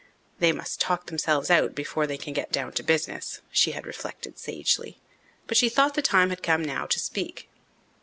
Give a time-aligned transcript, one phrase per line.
[0.39, 4.39] "They must talk themselves out before they can get down to business," she had reflected
[4.39, 4.97] sagely.
[5.45, 6.45] But she thought the time had now
[6.79, 7.49] come to speak.